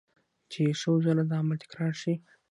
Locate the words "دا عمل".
1.31-1.57